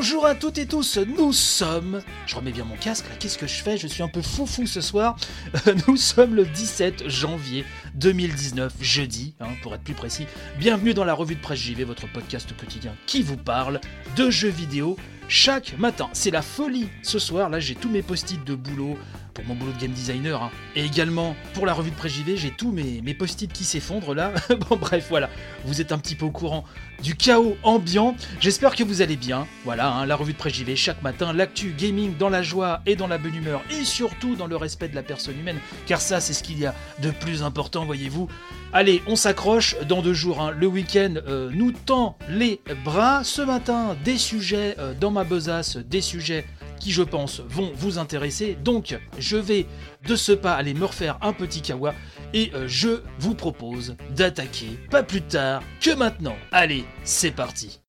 Bonjour 0.00 0.26
à 0.26 0.36
toutes 0.36 0.58
et 0.58 0.66
tous, 0.66 0.96
nous 0.96 1.32
sommes... 1.32 2.02
Je 2.24 2.36
remets 2.36 2.52
bien 2.52 2.62
mon 2.62 2.76
casque 2.76 3.06
qu'est-ce 3.18 3.36
que 3.36 3.48
je 3.48 3.60
fais? 3.60 3.76
Je 3.76 3.88
suis 3.88 4.04
un 4.04 4.08
peu 4.08 4.22
foufou 4.22 4.64
ce 4.64 4.80
soir. 4.80 5.16
Nous 5.88 5.96
sommes 5.96 6.36
le 6.36 6.44
17 6.44 7.08
janvier 7.08 7.64
2019, 7.96 8.74
jeudi, 8.80 9.34
hein, 9.40 9.48
pour 9.60 9.74
être 9.74 9.82
plus 9.82 9.94
précis. 9.94 10.28
Bienvenue 10.56 10.94
dans 10.94 11.04
la 11.04 11.14
revue 11.14 11.34
de 11.34 11.40
presse 11.40 11.58
JV, 11.58 11.82
votre 11.82 12.06
podcast 12.12 12.56
quotidien 12.56 12.94
qui 13.06 13.22
vous 13.22 13.36
parle 13.36 13.80
de 14.14 14.30
jeux 14.30 14.50
vidéo 14.50 14.96
chaque 15.26 15.76
matin. 15.80 16.08
C'est 16.12 16.30
la 16.30 16.42
folie 16.42 16.88
ce 17.02 17.18
soir, 17.18 17.50
là 17.50 17.58
j'ai 17.58 17.74
tous 17.74 17.90
mes 17.90 18.02
post-it 18.02 18.44
de 18.44 18.54
boulot, 18.54 18.96
pour 19.38 19.46
mon 19.46 19.54
boulot 19.54 19.72
de 19.72 19.80
game 19.80 19.92
designer, 19.92 20.42
hein. 20.42 20.50
et 20.74 20.84
également 20.84 21.36
pour 21.54 21.64
la 21.64 21.72
revue 21.72 21.92
de 21.92 21.94
presse 21.94 22.12
JV, 22.12 22.36
j'ai 22.36 22.50
tous 22.50 22.72
mes, 22.72 23.14
post-it 23.14 23.52
qui 23.52 23.62
s'effondrent 23.62 24.12
là. 24.12 24.32
bon 24.68 24.76
bref, 24.76 25.06
voilà, 25.08 25.30
vous 25.64 25.80
êtes 25.80 25.92
un 25.92 25.98
petit 25.98 26.16
peu 26.16 26.26
au 26.26 26.32
courant 26.32 26.64
du 27.04 27.14
chaos 27.14 27.56
ambiant. 27.62 28.16
J'espère 28.40 28.74
que 28.74 28.82
vous 28.82 29.00
allez 29.00 29.14
bien. 29.14 29.46
Voilà, 29.64 29.92
hein, 29.92 30.06
la 30.06 30.16
revue 30.16 30.32
de 30.32 30.38
presse 30.38 30.54
JV 30.54 30.74
chaque 30.74 31.02
matin, 31.02 31.32
l'actu 31.32 31.72
gaming 31.78 32.16
dans 32.16 32.28
la 32.28 32.42
joie 32.42 32.80
et 32.84 32.96
dans 32.96 33.06
la 33.06 33.16
bonne 33.16 33.36
humeur, 33.36 33.62
et 33.70 33.84
surtout 33.84 34.34
dans 34.34 34.48
le 34.48 34.56
respect 34.56 34.88
de 34.88 34.96
la 34.96 35.04
personne 35.04 35.38
humaine, 35.38 35.58
car 35.86 36.00
ça 36.00 36.20
c'est 36.20 36.32
ce 36.32 36.42
qu'il 36.42 36.58
y 36.58 36.66
a 36.66 36.74
de 37.00 37.12
plus 37.12 37.44
important, 37.44 37.84
voyez-vous. 37.84 38.28
Allez, 38.72 39.02
on 39.06 39.14
s'accroche 39.14 39.76
dans 39.88 40.02
deux 40.02 40.14
jours. 40.14 40.40
hein. 40.42 40.50
Le 40.50 40.66
week-end 40.66 41.14
euh, 41.28 41.48
nous 41.54 41.70
tend 41.72 42.18
les 42.28 42.60
bras. 42.84 43.22
Ce 43.22 43.40
matin, 43.40 43.96
des 44.04 44.18
sujets 44.18 44.74
euh, 44.78 44.94
dans 44.98 45.10
ma 45.10 45.24
besace, 45.24 45.76
des 45.76 46.00
sujets 46.00 46.44
qui, 46.78 46.92
je 46.92 47.02
pense, 47.02 47.40
vont 47.40 47.70
vous 47.74 47.98
intéresser. 47.98 48.56
Donc, 48.62 48.98
je 49.18 49.36
vais 49.36 49.66
de 50.06 50.16
ce 50.16 50.32
pas 50.32 50.54
aller 50.54 50.74
me 50.74 50.84
refaire 50.84 51.18
un 51.22 51.32
petit 51.32 51.62
kawa 51.62 51.94
et 52.32 52.50
euh, 52.54 52.66
je 52.68 53.02
vous 53.18 53.34
propose 53.34 53.96
d'attaquer 54.14 54.78
pas 54.90 55.02
plus 55.02 55.22
tard 55.22 55.62
que 55.80 55.94
maintenant. 55.94 56.36
Allez, 56.52 56.84
c'est 57.04 57.30
parti. 57.30 57.80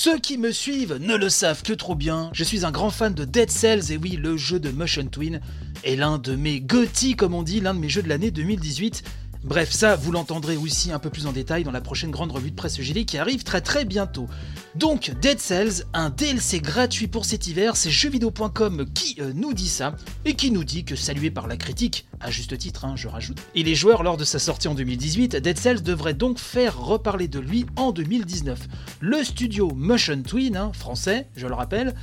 Ceux 0.00 0.20
qui 0.20 0.38
me 0.38 0.52
suivent 0.52 0.98
ne 1.00 1.16
le 1.16 1.28
savent 1.28 1.64
que 1.64 1.72
trop 1.72 1.96
bien, 1.96 2.30
je 2.32 2.44
suis 2.44 2.64
un 2.64 2.70
grand 2.70 2.90
fan 2.90 3.12
de 3.12 3.24
Dead 3.24 3.50
Cells, 3.50 3.90
et 3.90 3.96
oui, 3.96 4.10
le 4.10 4.36
jeu 4.36 4.60
de 4.60 4.70
Motion 4.70 5.04
Twin 5.06 5.40
est 5.82 5.96
l'un 5.96 6.18
de 6.18 6.36
mes 6.36 6.60
GOTY, 6.60 7.16
comme 7.16 7.34
on 7.34 7.42
dit, 7.42 7.58
l'un 7.60 7.74
de 7.74 7.80
mes 7.80 7.88
jeux 7.88 8.04
de 8.04 8.08
l'année 8.08 8.30
2018. 8.30 9.02
Bref, 9.44 9.70
ça, 9.70 9.94
vous 9.94 10.10
l'entendrez 10.10 10.56
aussi 10.56 10.90
un 10.90 10.98
peu 10.98 11.10
plus 11.10 11.26
en 11.26 11.32
détail 11.32 11.62
dans 11.62 11.70
la 11.70 11.80
prochaine 11.80 12.10
grande 12.10 12.32
revue 12.32 12.50
de 12.50 12.56
presse 12.56 12.80
GD 12.80 13.04
qui 13.04 13.18
arrive 13.18 13.44
très 13.44 13.60
très 13.60 13.84
bientôt. 13.84 14.28
Donc, 14.74 15.12
Dead 15.20 15.38
Cells, 15.38 15.84
un 15.92 16.10
DLC 16.10 16.60
gratuit 16.60 17.06
pour 17.06 17.24
cet 17.24 17.46
hiver, 17.46 17.76
c'est 17.76 17.90
jeuxvideo.com 17.90 18.86
qui 18.94 19.16
euh, 19.20 19.32
nous 19.34 19.54
dit 19.54 19.68
ça, 19.68 19.94
et 20.24 20.34
qui 20.34 20.50
nous 20.50 20.64
dit 20.64 20.84
que 20.84 20.96
salué 20.96 21.30
par 21.30 21.46
la 21.46 21.56
critique, 21.56 22.06
à 22.20 22.30
juste 22.30 22.58
titre, 22.58 22.84
hein, 22.84 22.94
je 22.96 23.08
rajoute, 23.08 23.38
et 23.54 23.62
les 23.62 23.74
joueurs 23.74 24.02
lors 24.02 24.16
de 24.16 24.24
sa 24.24 24.38
sortie 24.38 24.68
en 24.68 24.74
2018, 24.74 25.36
Dead 25.36 25.58
Cells 25.58 25.82
devrait 25.82 26.14
donc 26.14 26.38
faire 26.38 26.78
reparler 26.78 27.28
de 27.28 27.38
lui 27.38 27.64
en 27.76 27.92
2019. 27.92 28.58
Le 29.00 29.22
studio 29.22 29.70
Motion 29.74 30.22
Twin, 30.22 30.56
hein, 30.56 30.72
français, 30.74 31.28
je 31.36 31.46
le 31.46 31.54
rappelle, 31.54 31.94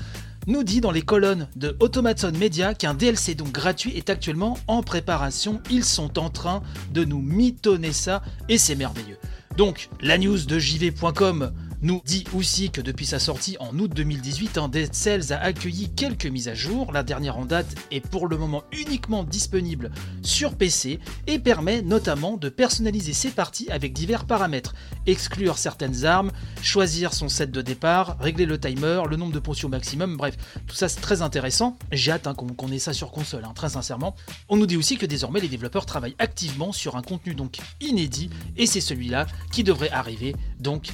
nous 0.48 0.64
dit 0.64 0.82
dans 0.82 0.92
les 0.92 1.02
colonnes 1.02 1.48
de 1.56 1.76
Automaton 1.80 2.32
Media 2.38 2.74
qu'un 2.74 2.94
DLC 2.94 3.36
donc 3.36 3.52
gratuit 3.52 3.96
est 3.96 4.10
actuellement 4.10 4.58
en 4.68 4.84
préparation. 4.84 5.62
Ils 5.70 5.84
sont 5.84 6.20
en 6.20 6.30
train 6.30 6.62
de 6.94 7.04
nous 7.04 7.22
mitonner 7.22 7.94
ça 7.94 8.22
et 8.50 8.58
c'est 8.58 8.76
merveilleux. 8.76 9.18
Donc, 9.58 9.90
la 10.02 10.18
news 10.18 10.40
de 10.40 10.60
jv.com 10.60 11.54
nous 11.82 12.02
dit 12.06 12.24
aussi 12.34 12.70
que 12.70 12.82
depuis 12.82 13.06
sa 13.06 13.20
sortie 13.20 13.58
en 13.60 13.78
août 13.78 13.92
2018, 13.94 14.58
un 14.58 14.68
Dead 14.68 14.94
Cells 14.94 15.32
a 15.32 15.40
accueilli 15.40 15.90
quelques 15.90 16.26
mises 16.26 16.48
à 16.48 16.54
jour. 16.54 16.92
La 16.92 17.04
dernière 17.04 17.38
en 17.38 17.46
date 17.46 17.76
est 17.92 18.06
pour 18.06 18.28
le 18.28 18.38
moment 18.38 18.64
uniquement 18.72 19.24
disponible 19.24 19.92
sur 20.22 20.56
PC 20.56 21.00
et 21.28 21.40
permet 21.40 21.82
notamment 21.82 22.38
de 22.38 22.50
personnaliser 22.50 23.14
ses 23.14 23.30
parties 23.30 23.70
avec 23.72 23.94
divers 23.94 24.26
paramètres. 24.26 24.74
Exclure 25.06 25.58
certaines 25.58 26.06
armes, 26.06 26.32
choisir 26.62 27.14
son 27.14 27.30
set 27.30 27.52
de 27.52 27.62
départ, 27.62 28.18
régler 28.20 28.46
le 28.46 28.60
timer, 28.60 29.04
le 29.10 29.18
nombre 29.18 29.34
de 29.34 29.40
potions 29.40 29.70
maximum, 29.70 30.18
bref, 30.18 30.38
tout 30.68 30.76
ça 30.76 30.90
c'est 30.90 31.02
très 31.02 31.22
intéressant. 31.22 31.78
J'ai 31.92 32.12
hâte 32.12 32.28
hein, 32.28 32.34
qu'on 32.34 32.72
ait 32.72 32.80
ça 32.80 32.94
sur 32.94 33.12
console, 33.12 33.46
hein, 33.46 33.54
très 33.56 33.70
sincèrement. 33.70 34.16
On 34.50 34.58
nous 34.58 34.66
dit 34.66 34.78
aussi 34.78 34.98
que 34.98 35.06
désormais 35.06 35.40
les 35.40 35.48
développeurs 35.48 35.86
travaillent 35.86 36.16
activement 36.20 36.72
sur 36.72 36.96
un 36.96 37.02
contenu 37.02 37.36
donc 37.36 37.58
inédit 37.82 38.30
et 38.58 38.66
c'est 38.66 38.82
celui-là 38.82 39.28
qui 39.52 39.64
devrait 39.64 39.92
arriver 39.92 40.36
donc 40.60 40.90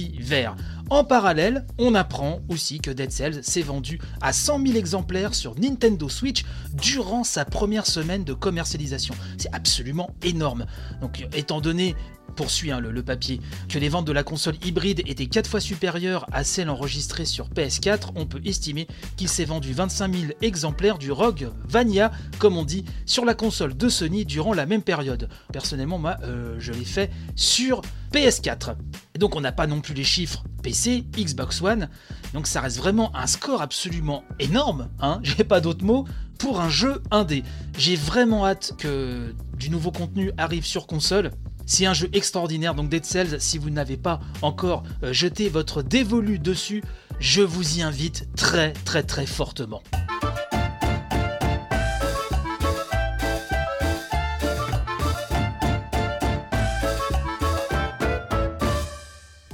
hiver. 0.00 0.56
En 0.90 1.04
parallèle, 1.04 1.66
on 1.78 1.94
apprend 1.94 2.40
aussi 2.48 2.78
que 2.78 2.90
Dead 2.90 3.12
Cells 3.12 3.42
s'est 3.42 3.62
vendu 3.62 4.00
à 4.20 4.32
100 4.32 4.66
000 4.66 4.78
exemplaires 4.78 5.34
sur 5.34 5.58
Nintendo 5.58 6.08
Switch 6.08 6.44
durant 6.72 7.24
sa 7.24 7.44
première 7.44 7.86
semaine 7.86 8.24
de 8.24 8.32
commercialisation. 8.32 9.14
C'est 9.36 9.54
absolument 9.54 10.10
énorme. 10.22 10.64
Donc, 11.00 11.26
étant 11.34 11.60
donné 11.60 11.94
poursuit 12.36 12.70
hein, 12.70 12.80
le, 12.80 13.02
papier, 13.02 13.40
que 13.68 13.78
les 13.78 13.88
ventes 13.88 14.06
de 14.06 14.12
la 14.12 14.22
console 14.22 14.56
hybride 14.64 15.02
étaient 15.06 15.26
4 15.26 15.48
fois 15.48 15.60
supérieures 15.60 16.26
à 16.32 16.44
celles 16.44 16.70
enregistrées 16.70 17.24
sur 17.24 17.48
PS4, 17.48 18.10
on 18.14 18.26
peut 18.26 18.40
estimer 18.44 18.86
qu'il 19.16 19.28
s'est 19.28 19.44
vendu 19.44 19.72
25 19.72 20.14
000 20.14 20.32
exemplaires 20.42 20.98
du 20.98 21.12
Rogue 21.12 21.50
Vania, 21.68 22.12
comme 22.38 22.56
on 22.56 22.64
dit, 22.64 22.84
sur 23.06 23.24
la 23.24 23.34
console 23.34 23.76
de 23.76 23.88
Sony 23.88 24.24
durant 24.24 24.54
la 24.54 24.66
même 24.66 24.82
période. 24.82 25.28
Personnellement, 25.52 25.98
moi, 25.98 26.16
euh, 26.22 26.56
je 26.58 26.72
l'ai 26.72 26.84
fait 26.84 27.10
sur 27.36 27.82
PS4. 28.12 28.76
Et 29.14 29.18
donc 29.18 29.36
on 29.36 29.40
n'a 29.40 29.52
pas 29.52 29.66
non 29.66 29.80
plus 29.80 29.94
les 29.94 30.04
chiffres 30.04 30.44
PC, 30.62 31.04
Xbox 31.16 31.62
One, 31.62 31.88
donc 32.34 32.46
ça 32.46 32.60
reste 32.60 32.78
vraiment 32.78 33.14
un 33.16 33.26
score 33.26 33.62
absolument 33.62 34.24
énorme, 34.38 34.88
hein, 35.00 35.20
j'ai 35.22 35.44
pas 35.44 35.60
d'autres 35.60 35.84
mots, 35.84 36.06
pour 36.38 36.60
un 36.60 36.70
jeu 36.70 37.02
indé. 37.10 37.42
J'ai 37.76 37.96
vraiment 37.96 38.46
hâte 38.46 38.74
que 38.78 39.34
du 39.56 39.70
nouveau 39.70 39.90
contenu 39.90 40.32
arrive 40.36 40.64
sur 40.64 40.86
console. 40.86 41.32
C'est 41.70 41.84
un 41.84 41.92
jeu 41.92 42.08
extraordinaire, 42.14 42.74
donc 42.74 42.88
Dead 42.88 43.04
Cells, 43.04 43.42
si 43.42 43.58
vous 43.58 43.68
n'avez 43.68 43.98
pas 43.98 44.20
encore 44.40 44.84
euh, 45.02 45.12
jeté 45.12 45.50
votre 45.50 45.82
dévolu 45.82 46.38
dessus, 46.38 46.82
je 47.20 47.42
vous 47.42 47.76
y 47.76 47.82
invite 47.82 48.26
très 48.36 48.72
très 48.72 49.02
très 49.02 49.26
fortement. 49.26 49.82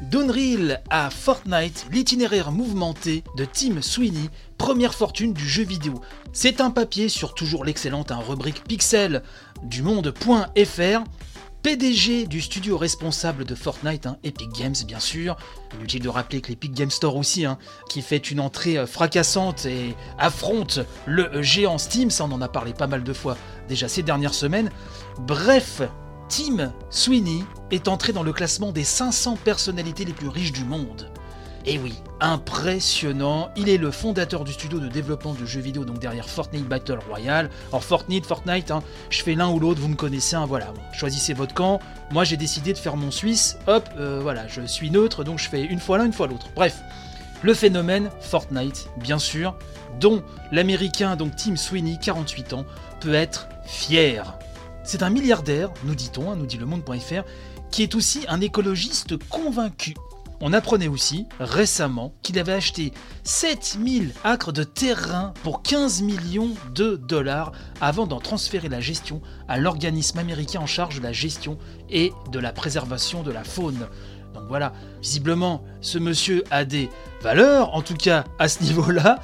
D'Unreal 0.02 0.82
à 0.90 1.10
Fortnite, 1.10 1.86
l'itinéraire 1.90 2.52
mouvementé 2.52 3.24
de 3.36 3.44
Tim 3.44 3.82
Sweeney, 3.82 4.30
première 4.56 4.94
fortune 4.94 5.32
du 5.32 5.48
jeu 5.48 5.64
vidéo. 5.64 6.00
C'est 6.32 6.60
un 6.60 6.70
papier 6.70 7.08
sur 7.08 7.34
toujours 7.34 7.64
l'excellente 7.64 8.12
rubrique 8.24 8.62
Pixel 8.62 9.24
du 9.64 9.82
monde.fr. 9.82 11.02
PDG 11.64 12.26
du 12.26 12.42
studio 12.42 12.76
responsable 12.76 13.46
de 13.46 13.54
Fortnite, 13.54 14.04
hein, 14.04 14.18
Epic 14.22 14.52
Games 14.52 14.74
bien 14.86 15.00
sûr. 15.00 15.34
Inutile 15.74 16.02
de 16.02 16.10
rappeler 16.10 16.42
que 16.42 16.48
l'Epic 16.48 16.74
Game 16.74 16.90
Store 16.90 17.16
aussi, 17.16 17.46
hein, 17.46 17.56
qui 17.88 18.02
fait 18.02 18.30
une 18.30 18.40
entrée 18.40 18.76
euh, 18.76 18.86
fracassante 18.86 19.64
et 19.64 19.94
affronte 20.18 20.80
le 21.06 21.36
euh, 21.36 21.42
géant 21.42 21.78
Steam, 21.78 22.10
ça 22.10 22.26
on 22.26 22.32
en 22.32 22.42
a 22.42 22.48
parlé 22.48 22.74
pas 22.74 22.86
mal 22.86 23.02
de 23.02 23.12
fois 23.14 23.38
déjà 23.66 23.88
ces 23.88 24.02
dernières 24.02 24.34
semaines. 24.34 24.70
Bref, 25.20 25.80
Tim 26.28 26.70
Sweeney 26.90 27.42
est 27.70 27.88
entré 27.88 28.12
dans 28.12 28.22
le 28.22 28.34
classement 28.34 28.70
des 28.70 28.84
500 28.84 29.38
personnalités 29.42 30.04
les 30.04 30.12
plus 30.12 30.28
riches 30.28 30.52
du 30.52 30.64
monde. 30.64 31.13
Et 31.66 31.78
oui, 31.78 31.94
impressionnant, 32.20 33.48
il 33.56 33.70
est 33.70 33.78
le 33.78 33.90
fondateur 33.90 34.44
du 34.44 34.52
studio 34.52 34.80
de 34.80 34.88
développement 34.88 35.32
de 35.32 35.46
jeux 35.46 35.62
vidéo, 35.62 35.86
donc 35.86 35.98
derrière 35.98 36.28
Fortnite 36.28 36.68
Battle 36.68 36.98
Royale. 37.08 37.48
Alors 37.70 37.82
Fortnite, 37.82 38.26
Fortnite, 38.26 38.70
hein, 38.70 38.82
je 39.08 39.22
fais 39.22 39.34
l'un 39.34 39.48
ou 39.48 39.58
l'autre, 39.58 39.80
vous 39.80 39.88
me 39.88 39.94
connaissez, 39.94 40.36
voilà, 40.46 40.74
choisissez 40.92 41.32
votre 41.32 41.54
camp. 41.54 41.80
Moi 42.10 42.24
j'ai 42.24 42.36
décidé 42.36 42.74
de 42.74 42.78
faire 42.78 42.96
mon 42.96 43.10
Suisse, 43.10 43.56
hop, 43.66 43.88
euh, 43.98 44.20
voilà, 44.22 44.46
je 44.46 44.60
suis 44.66 44.90
neutre, 44.90 45.24
donc 45.24 45.38
je 45.38 45.48
fais 45.48 45.64
une 45.64 45.80
fois 45.80 45.96
l'un, 45.96 46.04
une 46.04 46.12
fois 46.12 46.26
l'autre. 46.26 46.48
Bref, 46.54 46.82
le 47.42 47.54
phénomène 47.54 48.10
Fortnite, 48.20 48.90
bien 48.98 49.18
sûr, 49.18 49.56
dont 50.00 50.22
l'américain, 50.52 51.16
donc 51.16 51.34
Tim 51.36 51.56
Sweeney, 51.56 51.98
48 51.98 52.52
ans, 52.52 52.66
peut 53.00 53.14
être 53.14 53.48
fier. 53.64 54.36
C'est 54.82 55.02
un 55.02 55.08
milliardaire, 55.08 55.70
nous 55.84 55.94
dit-on, 55.94 56.30
hein, 56.30 56.36
nous 56.36 56.46
dit 56.46 56.58
le 56.58 56.66
monde.fr, 56.66 57.22
qui 57.70 57.82
est 57.82 57.94
aussi 57.94 58.26
un 58.28 58.42
écologiste 58.42 59.16
convaincu. 59.30 59.94
On 60.40 60.52
apprenait 60.52 60.88
aussi 60.88 61.26
récemment 61.40 62.12
qu'il 62.22 62.38
avait 62.38 62.52
acheté 62.52 62.92
7000 63.22 64.12
acres 64.24 64.52
de 64.52 64.64
terrain 64.64 65.32
pour 65.42 65.62
15 65.62 66.02
millions 66.02 66.50
de 66.74 66.96
dollars 66.96 67.52
avant 67.80 68.06
d'en 68.06 68.20
transférer 68.20 68.68
la 68.68 68.80
gestion 68.80 69.22
à 69.48 69.58
l'organisme 69.58 70.18
américain 70.18 70.60
en 70.60 70.66
charge 70.66 70.98
de 70.98 71.02
la 71.02 71.12
gestion 71.12 71.58
et 71.88 72.12
de 72.30 72.38
la 72.38 72.52
préservation 72.52 73.22
de 73.22 73.30
la 73.30 73.44
faune. 73.44 73.86
Donc 74.34 74.44
voilà, 74.48 74.72
visiblement, 75.00 75.62
ce 75.80 75.98
monsieur 75.98 76.42
a 76.50 76.64
des 76.64 76.90
valeurs, 77.22 77.74
en 77.74 77.82
tout 77.82 77.94
cas 77.94 78.24
à 78.38 78.48
ce 78.48 78.62
niveau-là. 78.64 79.20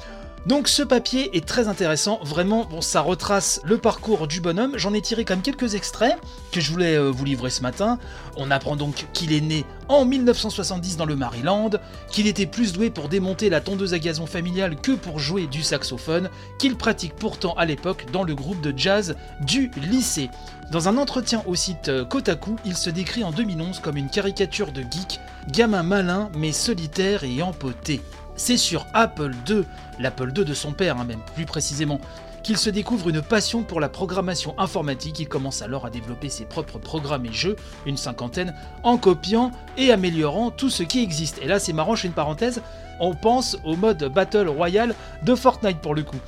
Donc 0.47 0.67
ce 0.67 0.81
papier 0.81 1.37
est 1.37 1.45
très 1.45 1.67
intéressant, 1.67 2.19
vraiment, 2.23 2.65
bon, 2.65 2.81
ça 2.81 3.01
retrace 3.01 3.61
le 3.63 3.77
parcours 3.77 4.27
du 4.27 4.41
bonhomme. 4.41 4.73
J'en 4.75 4.91
ai 4.93 5.01
tiré 5.01 5.23
quand 5.23 5.35
même 5.35 5.43
quelques 5.43 5.75
extraits 5.75 6.17
que 6.51 6.59
je 6.59 6.71
voulais 6.71 6.95
euh, 6.95 7.11
vous 7.11 7.25
livrer 7.25 7.51
ce 7.51 7.61
matin. 7.61 7.99
On 8.37 8.49
apprend 8.49 8.75
donc 8.75 9.05
qu'il 9.13 9.33
est 9.33 9.41
né 9.41 9.65
en 9.87 10.03
1970 10.03 10.97
dans 10.97 11.05
le 11.05 11.15
Maryland, 11.15 11.69
qu'il 12.09 12.25
était 12.25 12.47
plus 12.47 12.73
doué 12.73 12.89
pour 12.89 13.07
démonter 13.07 13.49
la 13.49 13.61
tondeuse 13.61 13.93
à 13.93 13.99
gazon 13.99 14.25
familiale 14.25 14.77
que 14.77 14.93
pour 14.93 15.19
jouer 15.19 15.45
du 15.45 15.61
saxophone, 15.61 16.31
qu'il 16.57 16.75
pratique 16.75 17.13
pourtant 17.15 17.53
à 17.53 17.65
l'époque 17.65 18.07
dans 18.11 18.23
le 18.23 18.33
groupe 18.33 18.61
de 18.61 18.73
jazz 18.75 19.15
du 19.41 19.69
lycée. 19.77 20.31
Dans 20.71 20.87
un 20.87 20.97
entretien 20.97 21.43
au 21.45 21.53
site 21.53 21.89
euh, 21.89 22.03
Kotaku, 22.03 22.55
il 22.65 22.75
se 22.75 22.89
décrit 22.89 23.23
en 23.23 23.31
2011 23.31 23.79
comme 23.79 23.97
une 23.97 24.09
caricature 24.09 24.71
de 24.71 24.81
geek, 24.81 25.19
gamin 25.51 25.83
malin 25.83 26.31
mais 26.35 26.51
solitaire 26.51 27.23
et 27.23 27.43
empoté. 27.43 28.01
C'est 28.43 28.57
sur 28.57 28.87
Apple 28.95 29.35
II, 29.47 29.65
l'Apple 29.99 30.31
II 30.35 30.43
de 30.43 30.55
son 30.55 30.71
père 30.71 30.97
hein, 30.97 31.03
même 31.03 31.21
plus 31.35 31.45
précisément, 31.45 32.01
qu'il 32.41 32.57
se 32.57 32.71
découvre 32.71 33.09
une 33.09 33.21
passion 33.21 33.61
pour 33.61 33.79
la 33.79 33.87
programmation 33.87 34.55
informatique. 34.57 35.19
Il 35.19 35.27
commence 35.27 35.61
alors 35.61 35.85
à 35.85 35.91
développer 35.91 36.27
ses 36.27 36.45
propres 36.45 36.79
programmes 36.79 37.27
et 37.27 37.31
jeux, 37.31 37.55
une 37.85 37.97
cinquantaine, 37.97 38.55
en 38.81 38.97
copiant 38.97 39.51
et 39.77 39.91
améliorant 39.91 40.49
tout 40.49 40.71
ce 40.71 40.81
qui 40.81 41.03
existe. 41.03 41.37
Et 41.43 41.45
là 41.45 41.59
c'est 41.59 41.71
marrant, 41.71 41.93
je 41.93 42.01
fais 42.01 42.07
une 42.07 42.15
parenthèse, 42.15 42.63
on 42.99 43.13
pense 43.13 43.59
au 43.63 43.75
mode 43.75 44.03
Battle 44.05 44.49
Royale 44.49 44.95
de 45.21 45.35
Fortnite 45.35 45.77
pour 45.77 45.93
le 45.93 46.01
coup. 46.01 46.19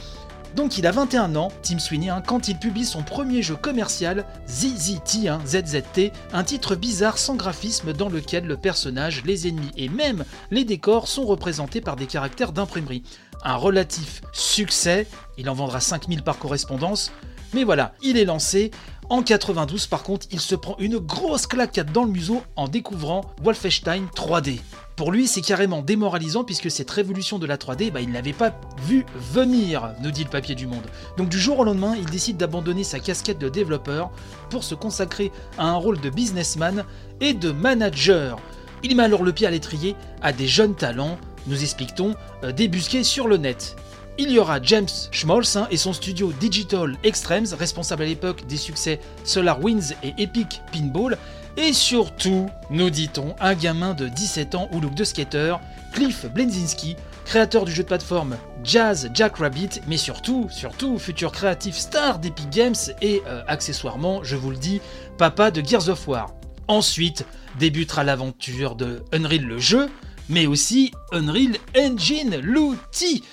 Donc 0.56 0.78
il 0.78 0.86
a 0.86 0.92
21 0.92 1.36
ans, 1.36 1.52
Tim 1.64 1.80
Sweeney, 1.80 2.10
hein, 2.10 2.22
quand 2.26 2.48
il 2.48 2.58
publie 2.58 2.86
son 2.86 3.02
premier 3.02 3.42
jeu 3.42 3.56
commercial, 3.56 4.24
ZZT, 4.48 5.28
hein, 5.28 5.42
ZZT, 5.46 6.12
un 6.32 6.44
titre 6.44 6.76
bizarre 6.76 7.18
sans 7.18 7.36
graphisme 7.36 7.92
dans 7.92 8.10
lequel 8.10 8.46
le 8.46 8.56
personnage, 8.56 9.24
les 9.26 9.48
ennemis 9.48 9.72
et 9.78 9.90
même 9.90 10.26
les 10.52 10.64
décors 10.64 11.08
sont 11.08 11.26
représentés 11.26 11.82
par 11.82 11.96
des 11.96 12.06
caractères 12.06 12.52
d'imprimerie. 12.52 13.04
Un 13.44 13.56
relatif 13.56 14.22
succès, 14.32 15.08
il 15.38 15.50
en 15.50 15.54
vendra 15.54 15.80
5000 15.80 16.22
par 16.22 16.38
correspondance, 16.38 17.12
mais 17.54 17.64
voilà, 17.64 17.94
il 18.04 18.18
est 18.18 18.26
lancé. 18.26 18.72
En 19.10 19.22
92, 19.22 19.88
par 19.88 20.04
contre, 20.04 20.28
il 20.32 20.40
se 20.40 20.56
prend 20.56 20.76
une 20.80 20.98
grosse 20.98 21.48
claquette 21.48 21.92
dans 21.92 22.04
le 22.04 22.12
museau 22.12 22.42
en 22.56 22.68
découvrant 22.68 23.22
Wolfenstein 23.44 24.06
3D. 24.16 24.60
Pour 24.96 25.12
lui, 25.12 25.28
c'est 25.28 25.42
carrément 25.42 25.82
démoralisant 25.82 26.44
puisque 26.44 26.70
cette 26.70 26.92
révolution 26.92 27.40
de 27.40 27.48
la 27.48 27.58
3D, 27.58 27.92
bah, 27.92 28.02
il 28.02 28.10
ne 28.10 28.14
l'avait 28.14 28.32
pas 28.32 28.54
vu 28.86 29.06
venir, 29.16 29.92
nous 30.02 30.12
dit 30.12 30.24
le 30.24 30.30
papier 30.30 30.54
du 30.54 30.68
monde. 30.68 30.86
Donc 31.18 31.30
du 31.30 31.40
jour 31.40 31.60
au 31.60 31.64
lendemain, 31.64 31.96
il 31.98 32.06
décide 32.06 32.38
d'abandonner 32.38 32.84
sa 32.84 33.00
casquette 33.00 33.40
de 33.40 33.50
développeur 33.50 34.12
pour 34.52 34.64
se 34.64 34.76
consacrer 34.76 35.32
à 35.58 35.66
un 35.66 35.76
rôle 35.76 36.00
de 36.00 36.12
businessman 36.12 36.86
et 37.22 37.34
de 37.34 37.52
manager. 37.52 38.38
Il 38.84 38.96
met 38.96 39.04
alors 39.04 39.24
le 39.24 39.34
pied 39.34 39.48
à 39.48 39.52
l'étrier 39.52 39.96
à 40.22 40.32
des 40.32 40.48
jeunes 40.48 40.76
talents, 40.76 41.18
nous 41.48 41.64
expliquons, 41.64 42.16
euh, 42.44 42.52
débusqués 42.52 43.04
sur 43.04 43.28
le 43.28 43.38
net. 43.38 43.76
Il 44.20 44.30
y 44.30 44.38
aura 44.38 44.62
James 44.62 44.86
Schmaltz 45.10 45.56
hein, 45.56 45.68
et 45.72 45.78
son 45.78 45.92
studio 45.92 46.32
Digital 46.40 46.98
Extremes, 47.04 47.48
responsable 47.58 48.04
à 48.04 48.06
l'époque 48.06 48.46
des 48.46 48.58
succès 48.58 49.00
Solar 49.24 49.60
Winds 49.64 49.96
et 50.04 50.14
Epic 50.20 50.62
Pinball, 50.72 51.18
et 51.58 51.74
surtout, 51.74 52.50
nous 52.70 52.90
dit-on, 52.90 53.36
un 53.40 53.54
gamin 53.54 53.94
de 53.94 54.08
17 54.08 54.56
ans 54.56 54.70
au 54.74 54.80
look 54.80 54.96
de 54.96 55.04
skater, 55.04 55.56
Cliff 55.94 56.26
Blenzinski, 56.26 56.96
créateur 57.26 57.66
du 57.66 57.72
jeu 57.72 57.84
de 57.84 57.88
plateforme 57.88 58.38
Jazz 58.64 59.10
Jackrabbit, 59.14 59.82
mais 59.88 59.98
surtout, 59.98 60.48
surtout, 60.50 60.98
futur 60.98 61.32
créatif 61.32 61.76
star 61.76 62.20
d'Epic 62.20 62.50
Games 62.50 62.76
et 63.02 63.22
euh, 63.28 63.44
accessoirement, 63.48 64.24
je 64.24 64.36
vous 64.36 64.52
le 64.52 64.58
dis, 64.58 64.82
papa 65.18 65.52
de 65.52 65.62
Gears 65.62 65.90
of 65.90 66.08
War. 66.08 66.34
Ensuite, 66.68 67.26
débutera 67.60 68.04
l'aventure 68.04 68.76
de 68.76 69.04
Unreal 69.12 69.44
le 69.44 69.60
jeu, 69.60 69.90
mais 70.30 70.48
aussi 70.48 70.92
Unreal 71.12 71.58
Engine 71.78 72.40
l'outil. 72.42 73.24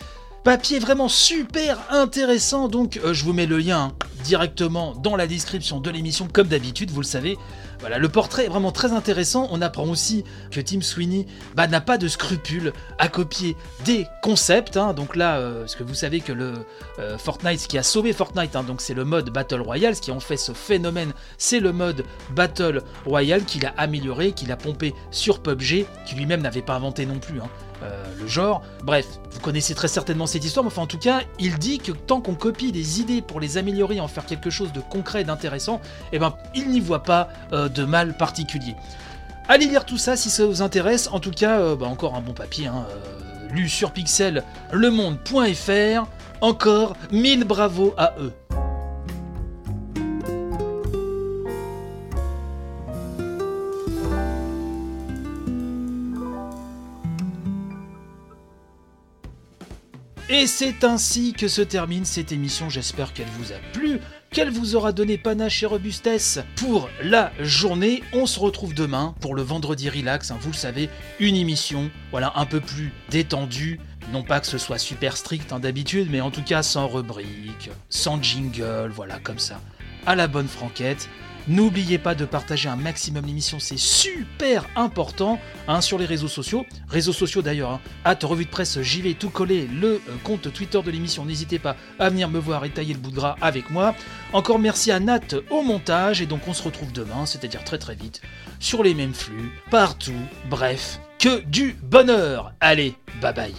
Papier 0.45 0.79
vraiment 0.79 1.09
super 1.09 1.79
intéressant, 1.91 2.69
donc 2.69 2.99
euh, 3.05 3.15
je 3.15 3.25
vous 3.25 3.33
mets 3.33 3.47
le 3.47 3.59
lien 3.59 3.93
hein, 3.93 4.07
directement 4.25 4.95
dans 4.95 5.17
la 5.17 5.27
description 5.27 5.81
de 5.81 5.91
l'émission, 5.91 6.29
comme 6.33 6.49
d'habitude, 6.49 6.91
vous 6.91 7.01
le 7.01 7.07
savez. 7.07 7.37
Voilà, 7.81 7.97
le 7.99 8.09
portrait 8.11 8.45
est 8.45 8.49
vraiment 8.49 8.73
très 8.73 8.93
intéressant. 8.93 9.49
On 9.51 9.63
apprend 9.63 9.85
aussi 9.89 10.25
que 10.51 10.61
Tim 10.61 10.83
Sweeney 10.83 11.27
bah, 11.55 11.67
n'a 11.67 11.81
pas 11.81 11.97
de 11.97 12.09
scrupules 12.09 12.75
à 12.99 13.09
copier 13.09 13.57
des 13.87 14.07
concepts. 14.23 14.77
hein. 14.77 14.93
Donc 14.93 15.17
là, 15.17 15.39
euh, 15.39 15.61
parce 15.61 15.77
que 15.77 15.83
vous 15.83 15.95
savez 15.95 16.21
que 16.21 16.33
le 16.33 16.53
euh, 16.99 17.17
Fortnite, 17.17 17.61
ce 17.61 17.69
qui 17.69 17.79
a 17.79 17.83
sauvé 17.83 18.13
Fortnite, 18.13 18.55
hein, 18.55 18.65
donc 18.65 18.83
c'est 18.83 18.93
le 18.93 19.07
mode 19.07 19.31
Battle 19.31 19.63
Royale, 19.63 19.97
ce 19.97 20.03
qui 20.03 20.11
en 20.11 20.21
fait 20.21 20.37
ce 20.37 20.53
phénomène, 20.53 21.13
c'est 21.39 21.61
le 21.61 21.73
mode 21.73 22.05
Battle 22.37 22.83
Royale 23.07 23.45
qu'il 23.45 23.65
a 23.65 23.73
amélioré, 23.79 24.33
qu'il 24.33 24.53
a 24.53 24.57
pompé 24.57 24.95
sur 25.11 25.41
PUBG, 25.41 25.87
qui 26.07 26.15
lui-même 26.17 26.43
n'avait 26.43 26.61
pas 26.63 26.75
inventé 26.75 27.07
non 27.07 27.19
plus. 27.19 27.41
hein, 27.41 27.49
euh, 27.83 28.05
le 28.21 28.27
genre. 28.27 28.61
Bref, 28.85 29.07
vous 29.31 29.41
connaissez 29.41 29.75
très 29.75 29.89
certainement 29.89 30.27
cette 30.27 30.45
histoire, 30.45 30.65
mais 30.65 30.71
enfin 30.71 30.83
en 30.83 30.87
tout 30.87 30.99
cas, 30.99 31.23
il 31.39 31.59
dit 31.59 31.79
que 31.79 31.93
tant 31.93 32.21
qu'on 32.21 32.35
copie 32.35 32.73
des 32.73 33.01
idées 33.01 33.23
pour 33.23 33.41
les 33.41 33.57
améliorer 33.57 33.97
et 33.97 34.01
faire 34.11 34.27
quelque 34.27 34.51
chose 34.51 34.73
de 34.73 34.81
concret 34.81 35.23
et 35.23 35.25
d'intéressant, 35.25 35.81
eh 36.13 36.19
ben 36.19 36.35
il 36.55 36.69
n'y 36.71 36.81
voit 36.81 37.03
pas 37.03 37.29
euh, 37.53 37.69
de 37.69 37.85
mal 37.85 38.15
particulier. 38.15 38.77
Allez 39.49 39.67
lire 39.67 39.85
tout 39.85 39.99
ça 39.99 40.17
si 40.17 40.31
ça 40.31 40.47
vous 40.47 40.63
intéresse. 40.63 41.09
En 41.11 41.19
tout 41.19 41.33
cas, 41.33 41.59
euh, 41.59 41.77
bah, 41.77 41.87
encore 41.87 42.15
un 42.15 42.21
bon 42.21 42.35
papier, 42.35 42.69
hein, 42.69 42.87
euh, 42.91 43.53
lu 43.53 43.69
sur 43.69 43.91
Pixel, 43.91 44.45
lemonde.fr. 44.73 46.07
Encore 46.41 46.97
mille 47.11 47.45
bravos 47.45 47.93
à 47.99 48.15
eux. 48.21 48.33
Et 60.33 60.47
c'est 60.47 60.85
ainsi 60.85 61.33
que 61.33 61.49
se 61.49 61.61
termine 61.61 62.05
cette 62.05 62.31
émission. 62.31 62.71
J'espère 62.71 63.13
qu'elle 63.13 63.27
vous 63.37 63.51
a 63.51 63.57
plu, 63.73 63.99
qu'elle 64.31 64.51
vous 64.51 64.77
aura 64.77 64.93
donné 64.93 65.19
panache 65.19 65.65
et 65.65 65.67
robustesse 65.67 66.39
pour 66.55 66.89
la 67.03 67.33
journée. 67.41 68.05
On 68.13 68.27
se 68.27 68.39
retrouve 68.39 68.73
demain 68.73 69.17
pour 69.19 69.35
le 69.35 69.43
vendredi 69.43 69.91
relax. 69.91 70.31
hein, 70.31 70.39
vous 70.41 70.53
le 70.53 70.57
savez, 70.57 70.89
une 71.19 71.35
émission, 71.35 71.91
voilà, 72.13 72.33
un 72.37 72.47
peu 72.47 72.61
plus 72.61 72.93
détendue. 73.11 73.81
Non 74.13 74.23
pas 74.23 74.39
que 74.39 74.47
ce 74.47 74.57
soit 74.57 74.79
super 74.79 75.17
strict 75.17 75.53
hein, 75.53 75.59
d'habitude, 75.59 76.07
mais 76.13 76.21
en 76.21 76.31
tout 76.31 76.45
cas 76.45 76.63
sans 76.63 76.87
rubrique, 76.87 77.71
sans 77.89 78.23
jingle, 78.23 78.93
voilà, 78.95 79.19
comme 79.19 79.41
ça, 79.41 79.61
à 80.07 80.15
la 80.15 80.29
bonne 80.29 80.47
franquette. 80.47 81.09
N'oubliez 81.49 81.99
pas 81.99 82.15
de 82.15 82.25
partager 82.25 82.69
un 82.69 82.77
maximum 82.77 83.27
l'émission, 83.27 83.59
c'est 83.59 83.79
super 83.79 84.67
important 84.77 85.39
hein, 85.69 85.81
sur 85.81 85.99
les 85.99 86.07
réseaux 86.07 86.29
sociaux. 86.29 86.67
Réseaux 86.89 87.13
sociaux 87.13 87.43
d'ailleurs, 87.43 87.81
hein, 88.05 88.17
revue 88.23 88.45
de 88.45 88.51
presse, 88.51 88.81
j'y 88.83 89.03
vais 89.03 89.15
tout 89.15 89.31
coller, 89.31 89.67
le 89.67 89.95
euh, 89.95 90.01
compte 90.23 90.53
Twitter 90.53 90.81
de 90.83 90.91
l'émission, 90.91 91.25
n'hésitez 91.25 91.59
pas 91.59 91.77
à 91.99 92.11
venir 92.11 92.29
me 92.29 92.39
voir 92.39 92.65
et 92.65 92.71
tailler 92.71 92.95
le 92.95 93.01
bout 93.01 93.11
de 93.11 93.17
gras 93.17 93.37
avec 93.41 93.71
moi. 93.71 93.95
Encore 94.33 94.59
merci 94.59 94.91
à 94.93 95.01
Nat 95.01 95.35
au 95.51 95.63
montage, 95.63 96.21
et 96.21 96.27
donc 96.27 96.47
on 96.47 96.55
se 96.55 96.63
retrouve 96.63 96.93
demain, 96.93 97.27
c'est-à-dire 97.27 97.65
très 97.65 97.79
très 97.79 97.95
vite, 97.95 98.21
sur 98.59 98.83
les 98.83 98.95
mêmes 98.95 99.15
flux, 99.15 99.51
partout, 99.71 100.13
bref, 100.49 101.01
que 101.19 101.43
du 101.45 101.77
bonheur. 101.83 102.53
Allez, 102.61 102.95
bye 103.21 103.35
bye. 103.35 103.55